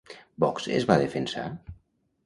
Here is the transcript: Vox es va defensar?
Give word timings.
Vox 0.43 0.65
es 0.79 0.89
va 0.93 0.97
defensar? 1.05 1.47